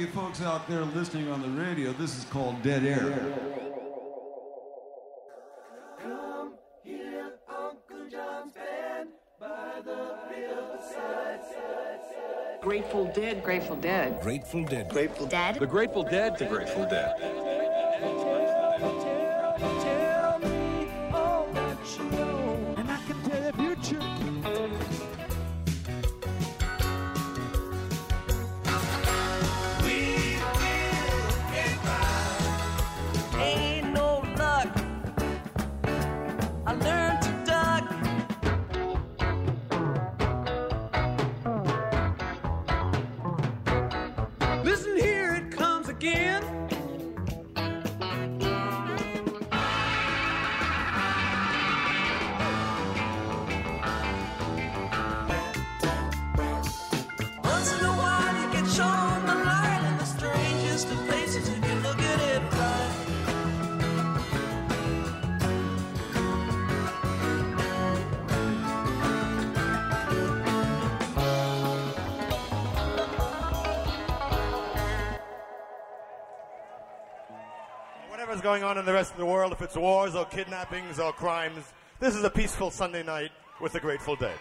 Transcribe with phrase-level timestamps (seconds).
[0.00, 3.32] you folks out there listening on the radio, this is called Dead Air.
[12.60, 14.20] Grateful Dead, Grateful Dead.
[14.20, 14.88] Grateful Dead.
[14.90, 15.54] Grateful Dead.
[15.54, 16.36] The Grateful Dead.
[16.36, 17.35] The Grateful Dead.
[78.60, 81.62] Going on in the rest of the world, if it's wars or kidnappings or crimes,
[82.00, 84.38] this is a peaceful Sunday night with the Grateful Dead.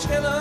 [0.00, 0.39] estrela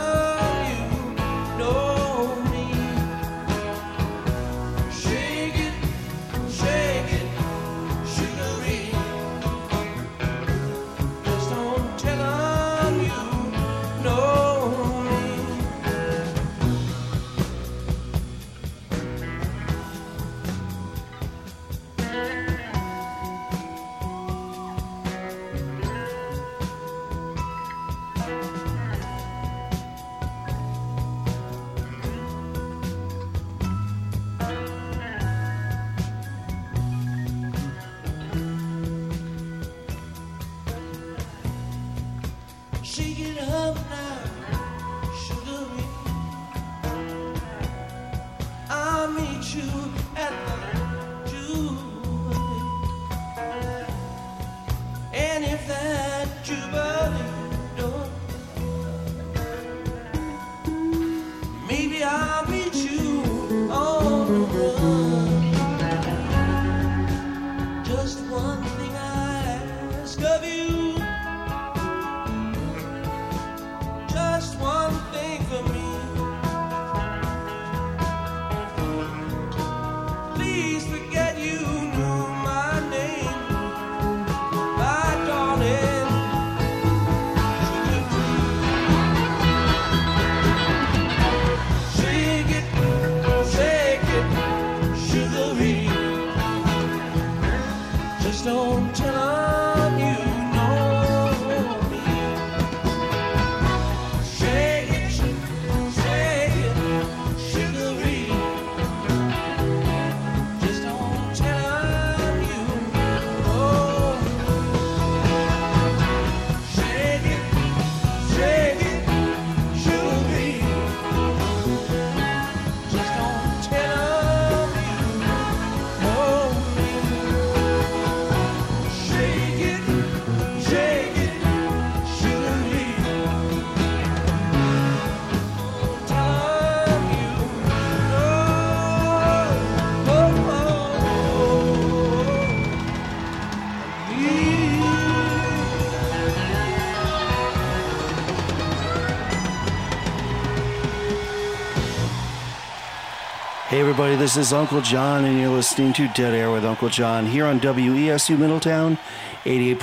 [154.19, 157.61] this is Uncle John, and you're listening to Dead Air with Uncle John here on
[157.61, 158.97] WESU Middletown,
[159.45, 159.77] 88.1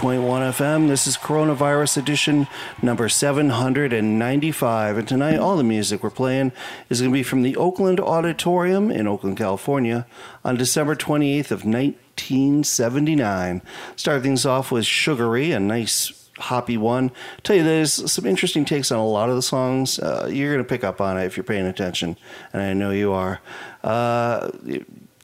[0.52, 0.88] FM.
[0.88, 2.46] This is Coronavirus Edition
[2.82, 4.98] number 795.
[4.98, 6.52] And tonight, all the music we're playing
[6.90, 10.06] is going to be from the Oakland Auditorium in Oakland, California
[10.44, 13.62] on December 28th of 1979.
[13.96, 17.10] Start things off with Sugaree, a nice hoppy one.
[17.42, 19.98] Tell you, there's some interesting takes on a lot of the songs.
[19.98, 22.16] Uh, you're going to pick up on it if you're paying attention,
[22.52, 23.40] and I know you are.
[23.82, 24.50] Uh,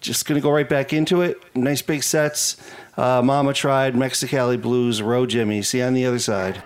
[0.00, 1.40] just going to go right back into it.
[1.54, 2.56] Nice big sets.
[2.96, 5.62] Uh, Mama Tried, Mexicali Blues, Row Jimmy.
[5.62, 6.62] See you on the other side.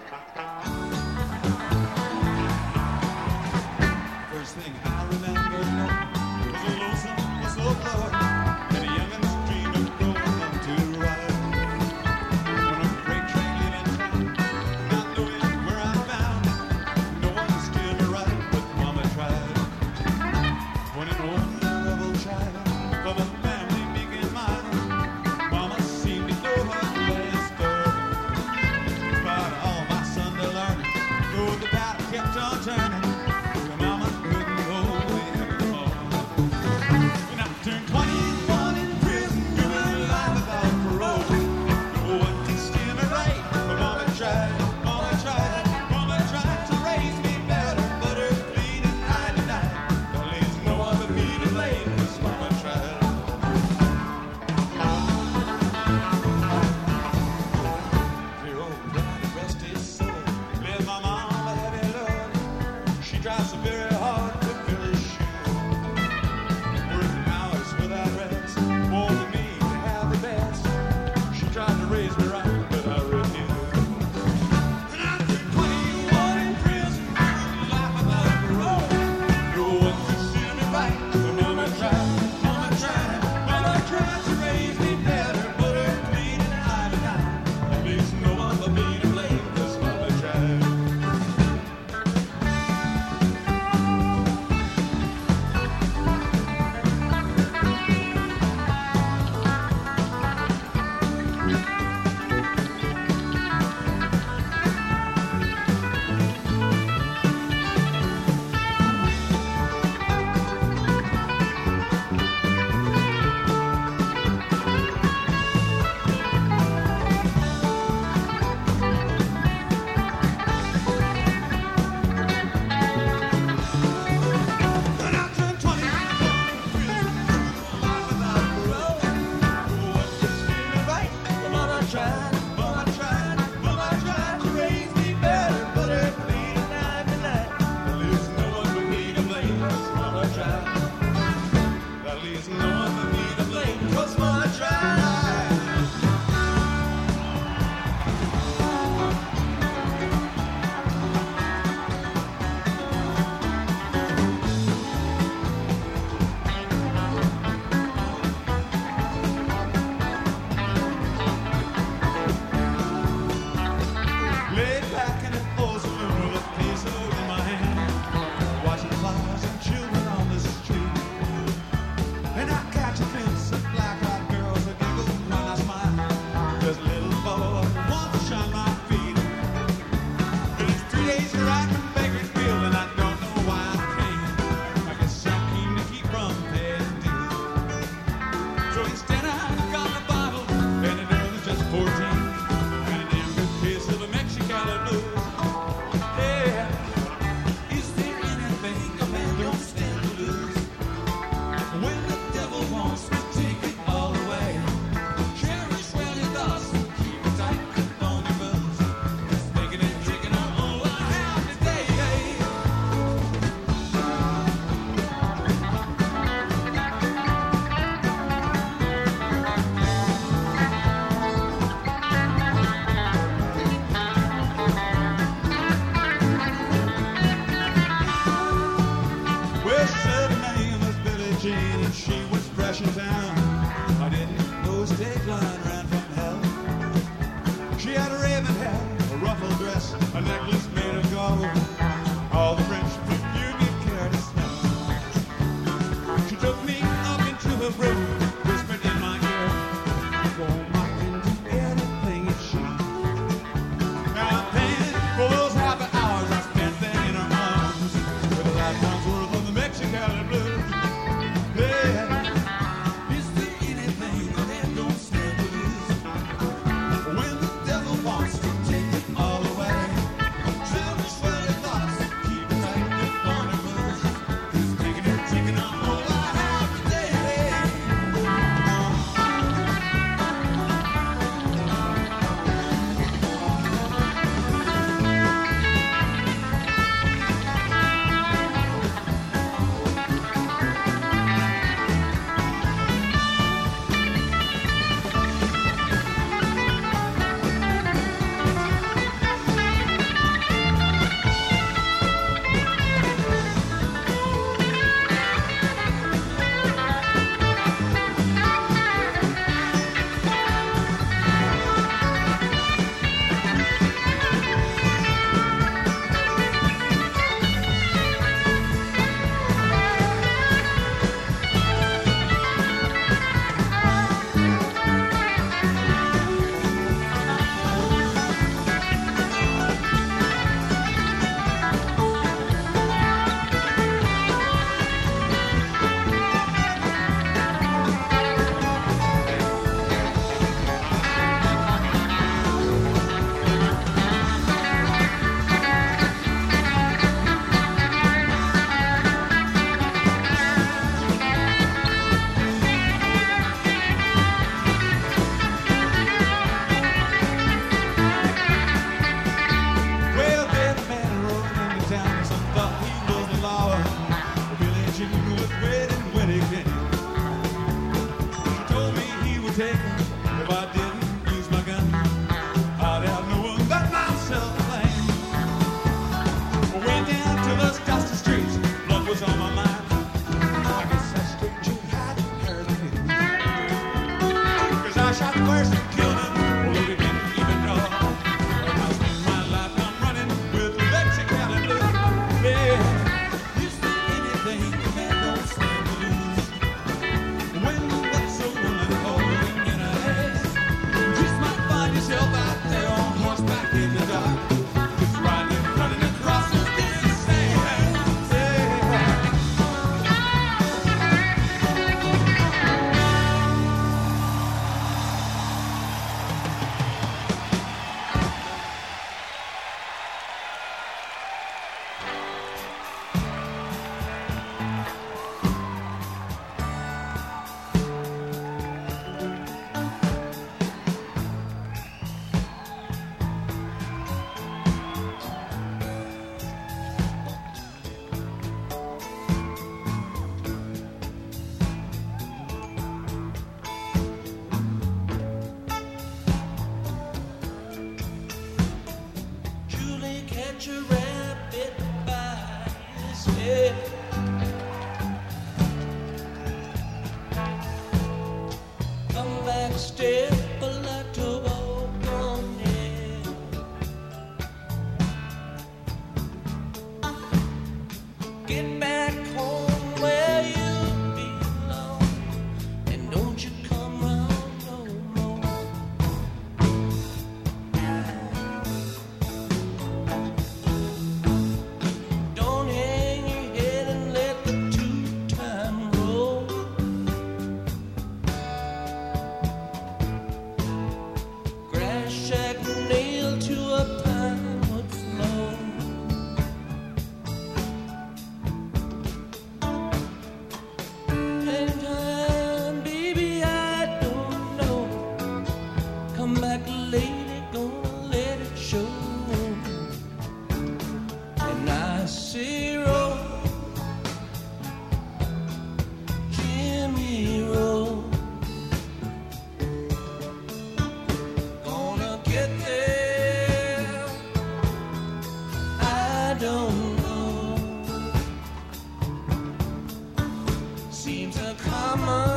[531.59, 532.36] Common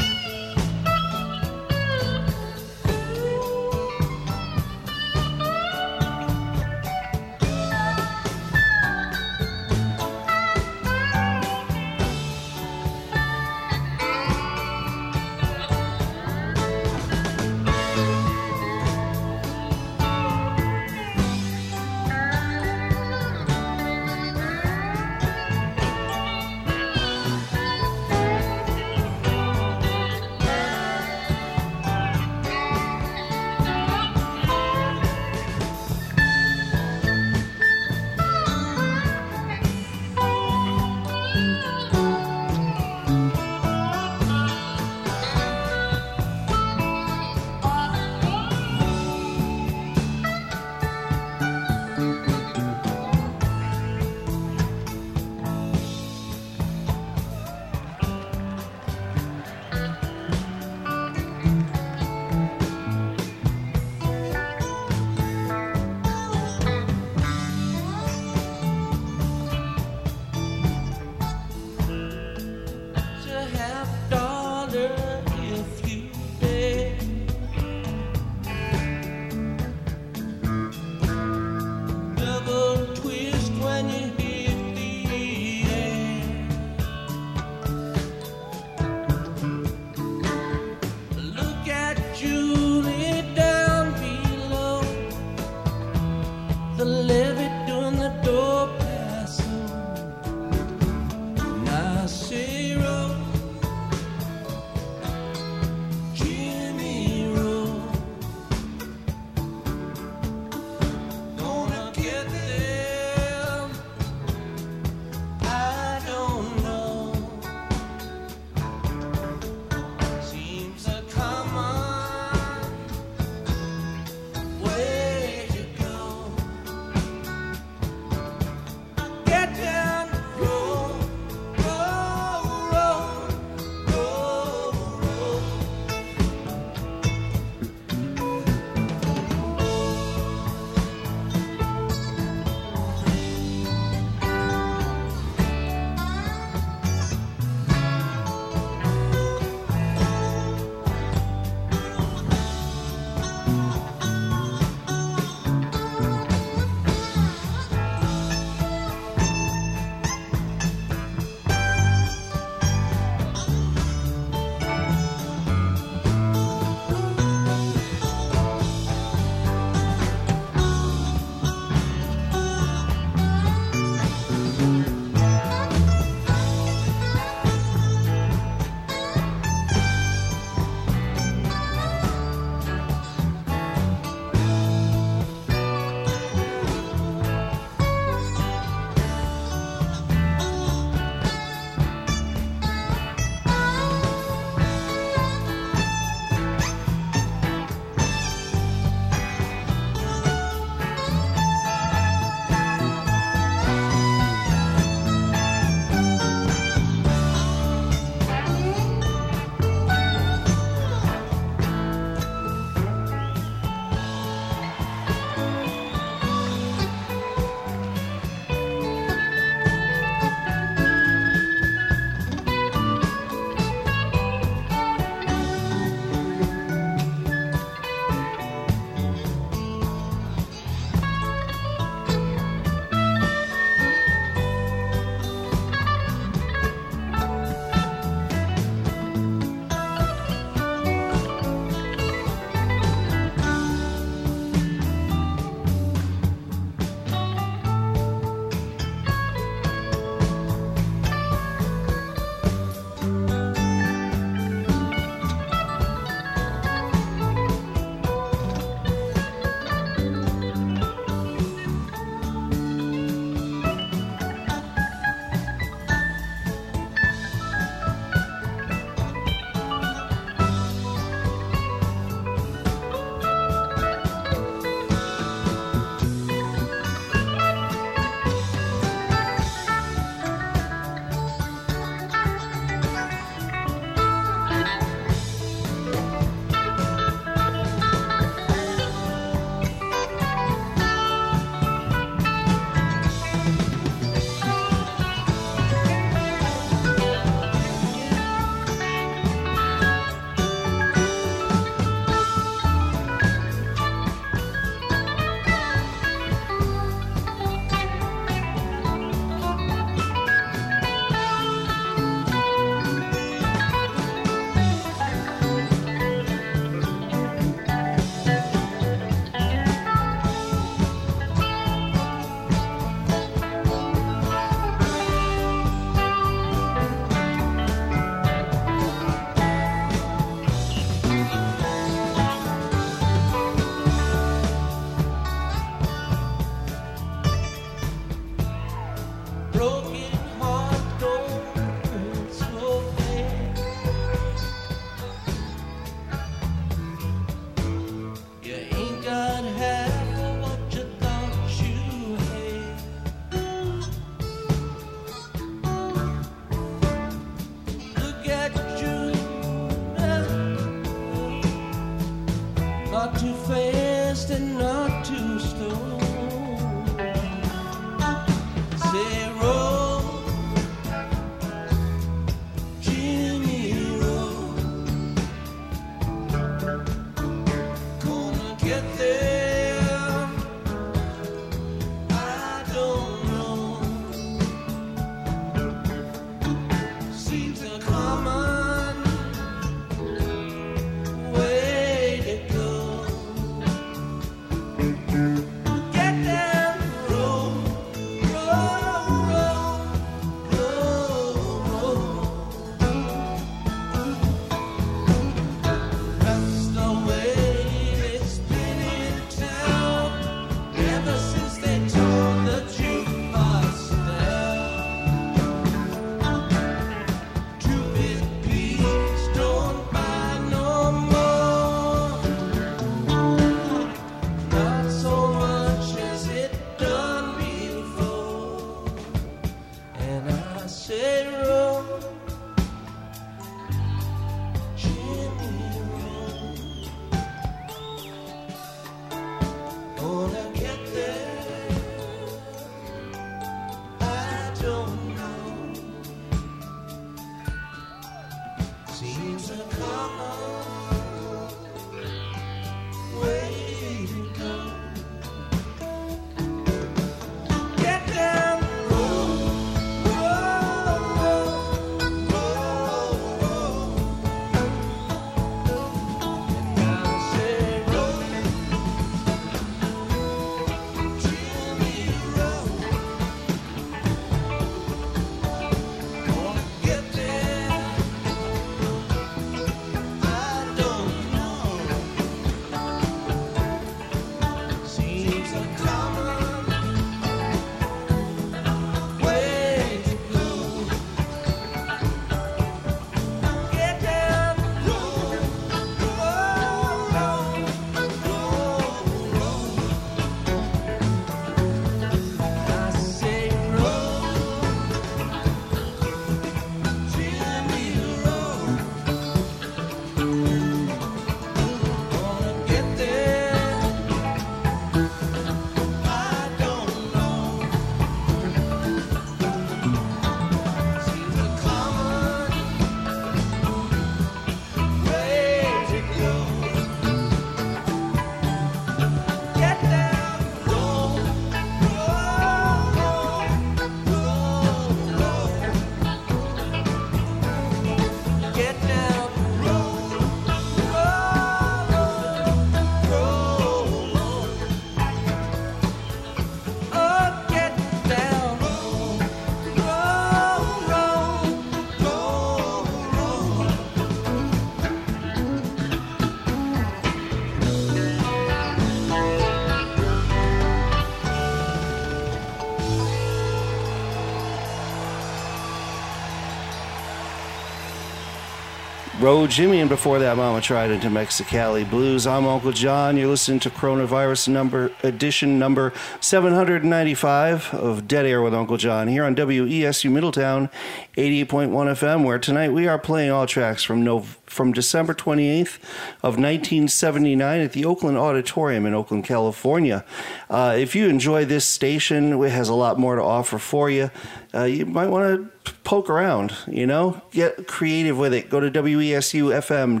[569.20, 572.26] Row Jimmy, and before that, Mama tried into Mexicali Blues.
[572.26, 573.18] I'm Uncle John.
[573.18, 575.92] You're listening to Coronavirus number edition number
[576.22, 580.70] 795 of Dead Air with Uncle John here on WESU Middletown
[581.18, 585.76] 88.1 FM, where tonight we are playing all tracks from Nov- from December 28th
[586.22, 590.02] of 1979 at the Oakland Auditorium in Oakland, California.
[590.48, 594.10] Uh, if you enjoy this station, it has a lot more to offer for you.
[594.52, 598.50] Uh, you might want to poke around, you know, get creative with it.
[598.50, 600.00] Go to wesufm.org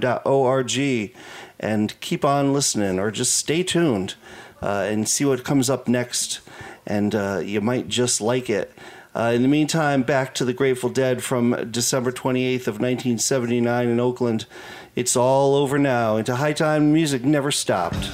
[1.60, 4.14] and keep on listening or just stay tuned
[4.62, 6.40] uh, and see what comes up next.
[6.86, 8.72] And uh, you might just like it.
[9.14, 14.00] Uh, in the meantime, back to the Grateful Dead from December 28th of 1979 in
[14.00, 14.46] Oakland.
[14.94, 16.16] It's all over now.
[16.16, 18.10] Into high time music never stopped.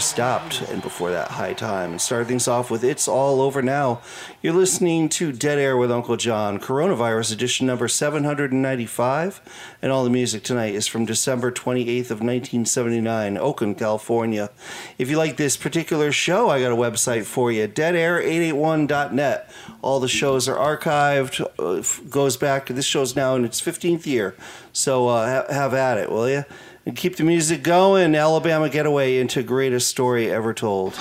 [0.00, 1.92] Stopped, and before that, High Time.
[1.92, 4.00] And start things off with It's All Over Now.
[4.42, 9.40] You're listening to Dead Air with Uncle John, Coronavirus Edition number 795.
[9.80, 14.50] And all the music tonight is from December 28th of 1979, Oakland, California.
[14.98, 19.50] If you like this particular show, I got a website for you, deadair881.net.
[19.82, 24.06] All the shows are archived, uh, goes back, to this show's now in its 15th
[24.06, 24.36] year.
[24.72, 26.44] So uh, ha- have at it, will you?
[26.86, 28.14] And keep the music going.
[28.14, 30.94] Alabama Getaway into greatest story ever told.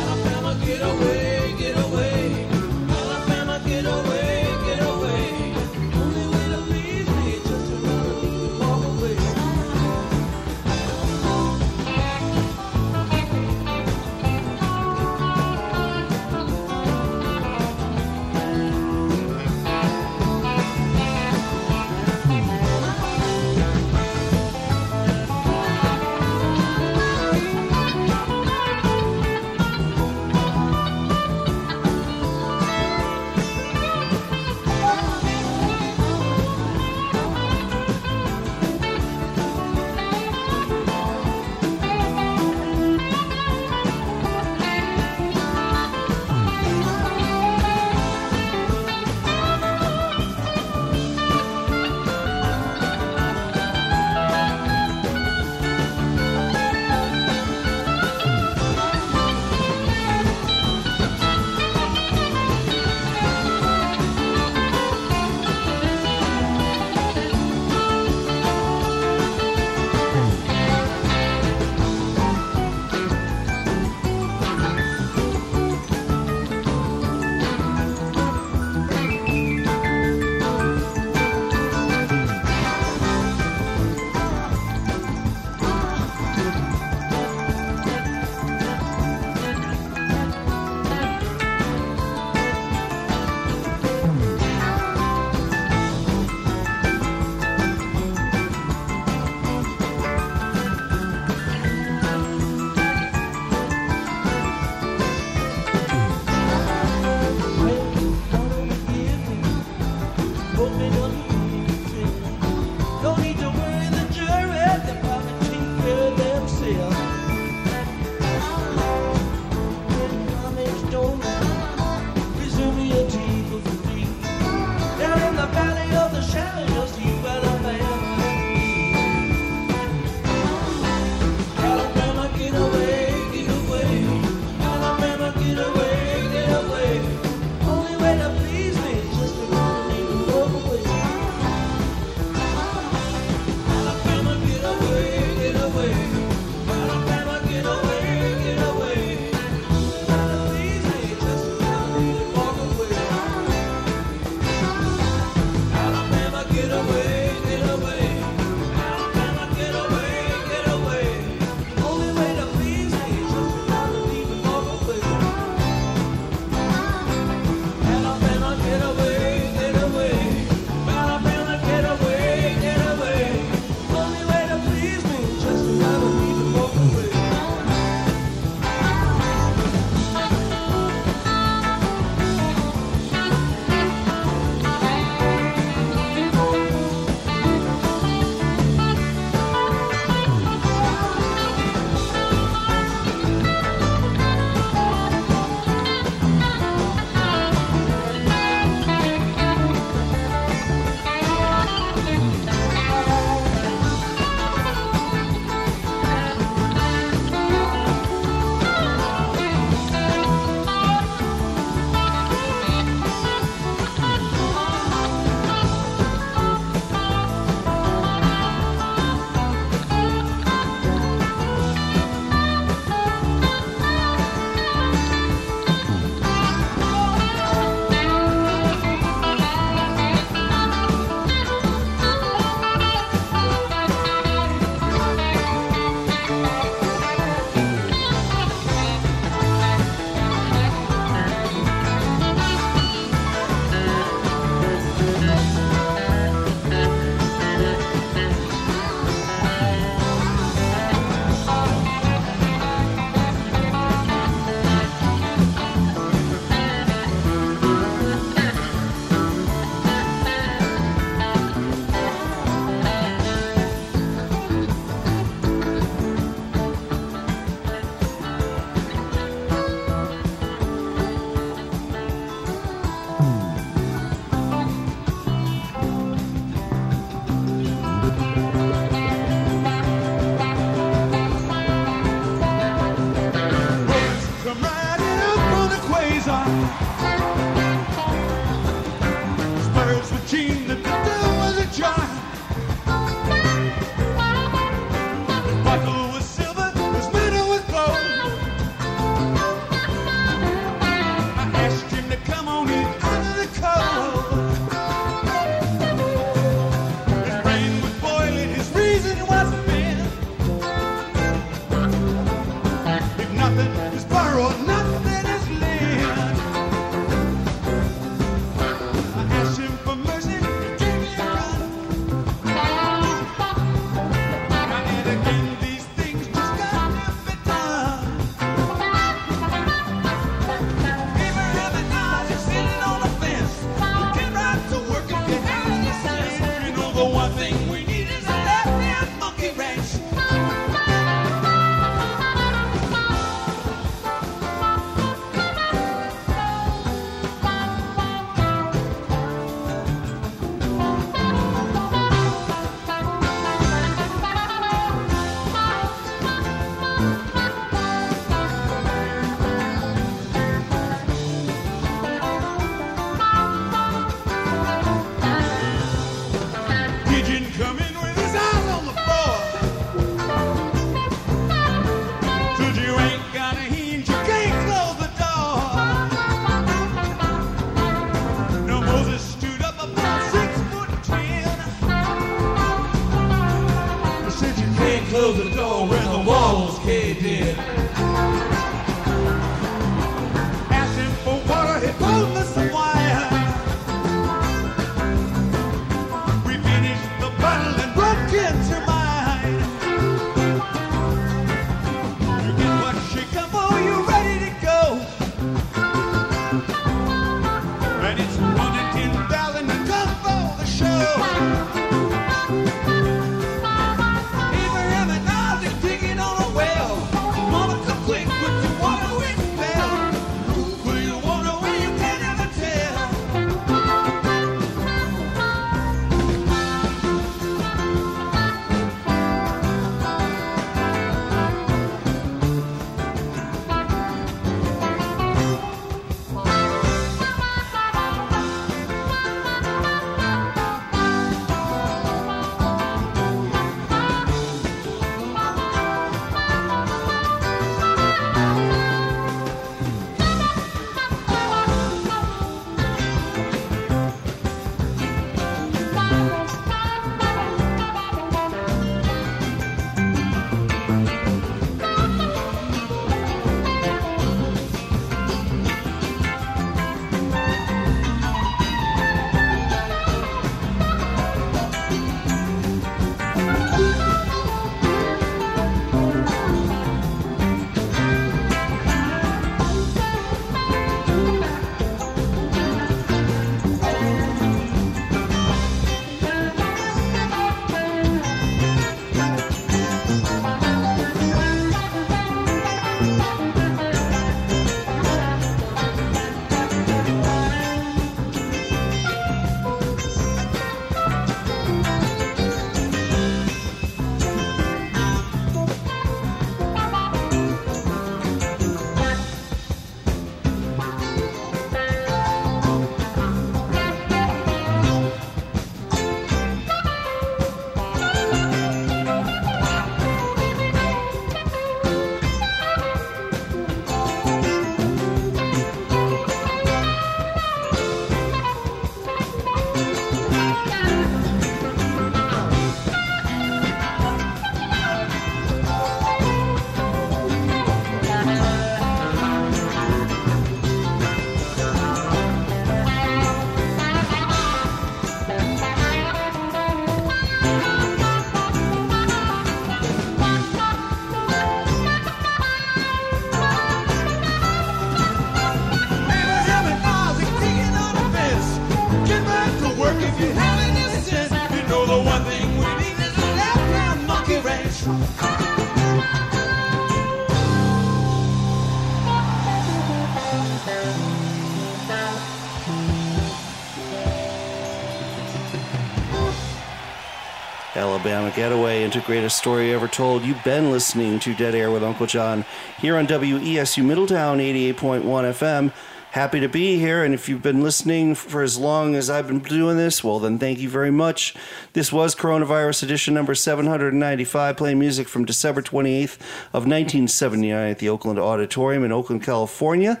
[578.34, 580.22] Getaway into greatest story ever told.
[580.22, 582.44] You've been listening to Dead Air with Uncle John
[582.78, 585.72] here on WESU Middletown 88.1 FM.
[586.12, 587.04] happy to be here.
[587.04, 590.38] And if you've been listening for as long as I've been doing this, well, then
[590.38, 591.34] thank you very much.
[591.74, 596.18] This was Coronavirus Edition number 795, playing music from December 28th
[596.52, 600.00] of 1979 at the Oakland Auditorium in Oakland, California.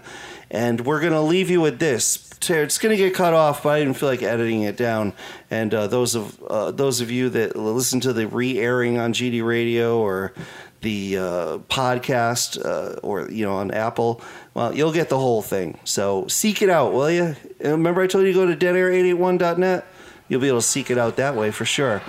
[0.50, 2.31] And we're going to leave you with this.
[2.50, 5.12] It's going to get cut off, but I didn't feel like editing it down.
[5.50, 9.44] And uh, those of uh, those of you that listen to the re-airing on GD
[9.44, 10.32] Radio or
[10.80, 14.20] the uh, podcast uh, or you know on Apple,
[14.54, 15.78] well, you'll get the whole thing.
[15.84, 17.36] So seek it out, will you?
[17.60, 19.86] Remember, I told you to go to deadair881.net.
[20.28, 22.02] You'll be able to seek it out that way for sure.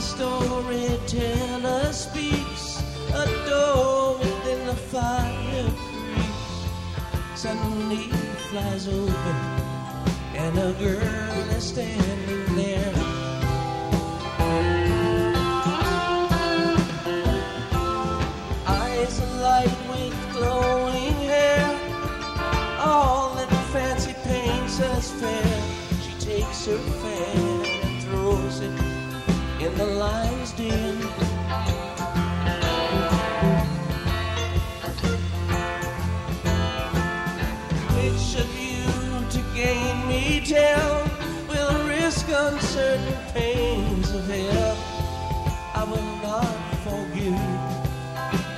[0.00, 2.82] Storyteller speaks,
[3.12, 7.40] a door within the fire creaks.
[7.40, 8.08] Suddenly
[8.48, 9.36] flies open,
[10.34, 12.94] and a girl is standing there.
[18.66, 21.66] Eyes alight with glowing hair,
[22.80, 25.62] all that fancy paints as fair.
[26.02, 28.89] She takes her fan and throws it
[30.60, 30.96] in.
[37.96, 38.84] Which of you
[39.30, 41.10] to gain me tell
[41.48, 44.76] will risk uncertain pains of hell?
[45.74, 47.40] I will not forgive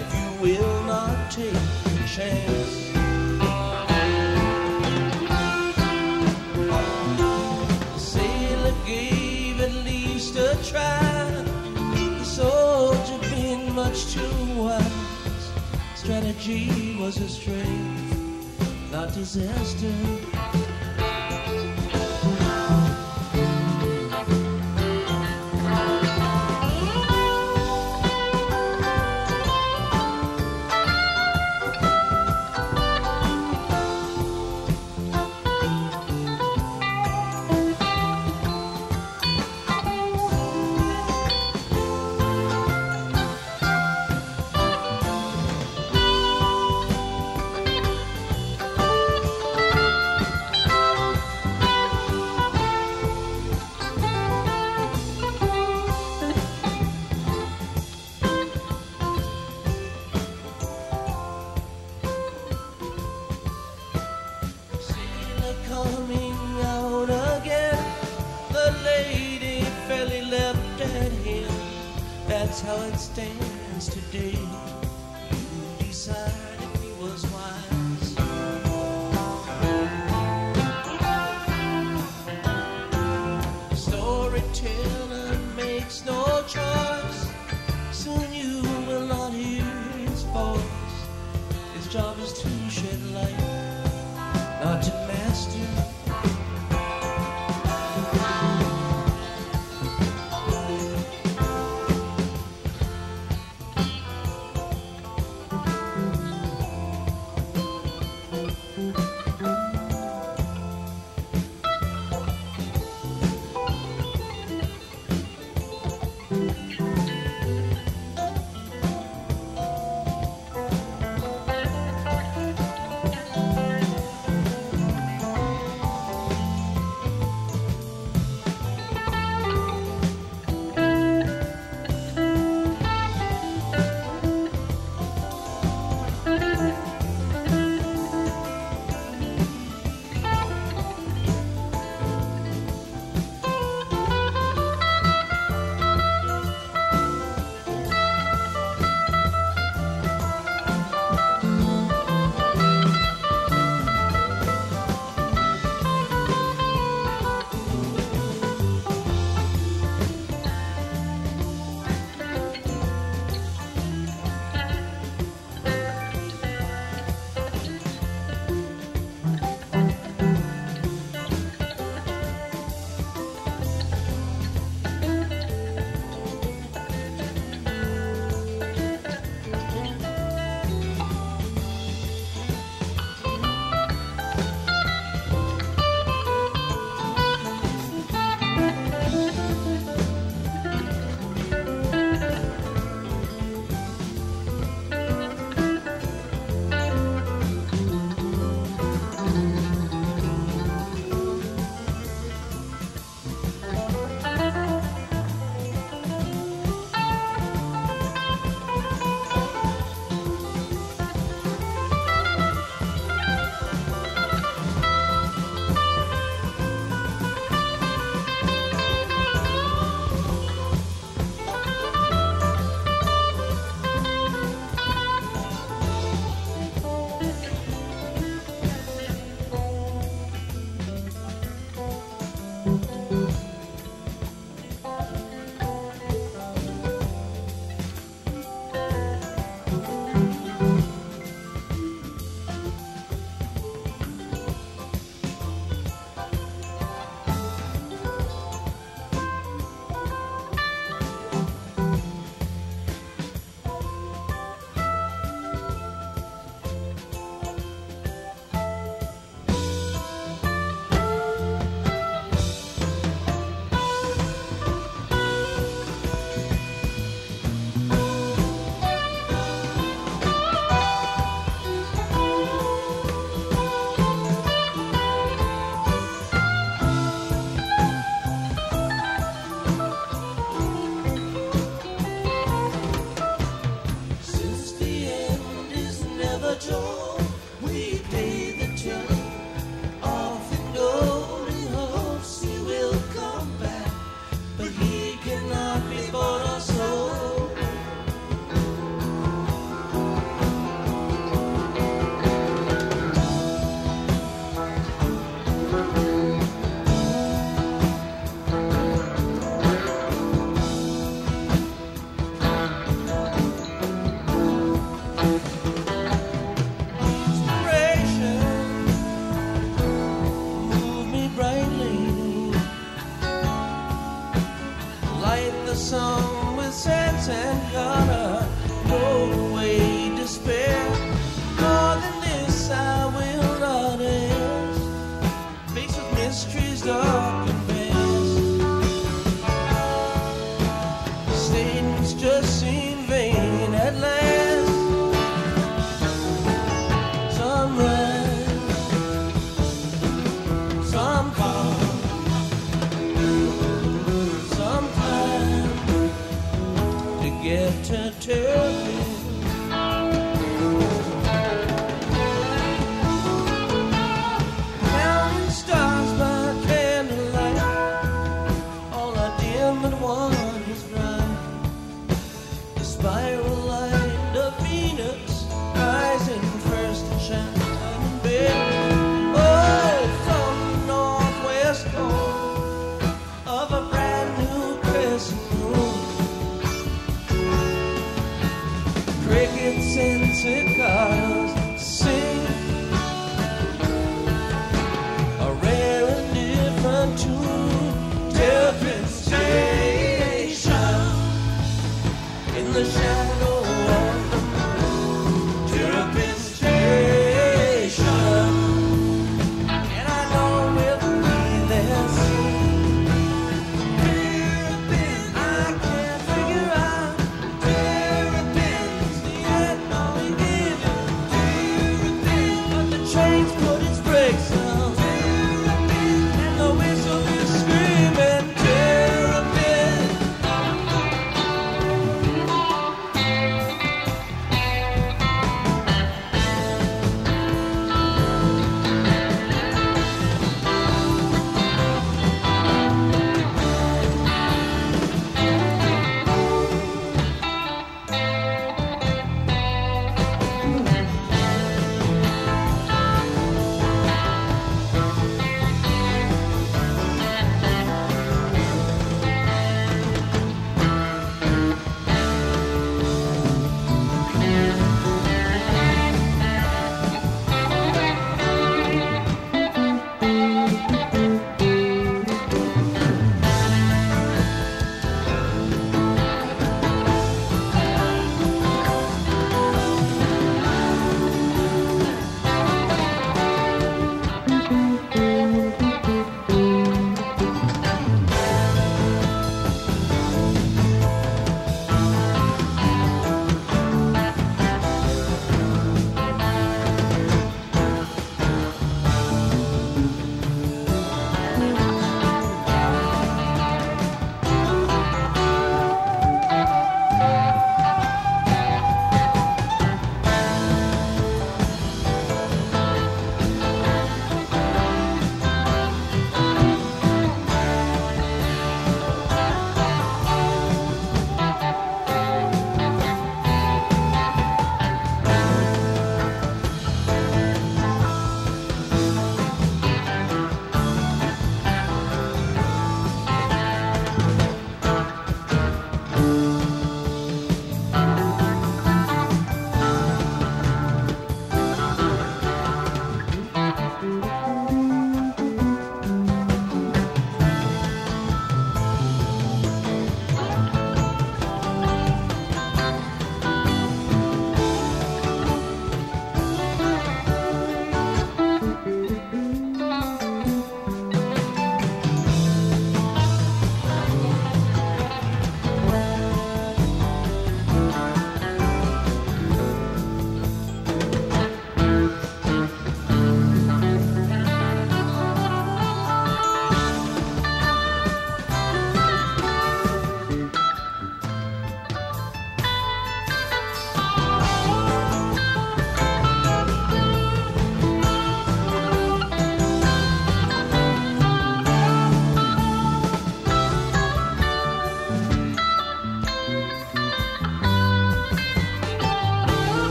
[0.00, 2.83] if you will not take the chance.
[16.14, 20.33] Strategy was a strength, not disaster.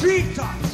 [0.00, 0.67] Treetops.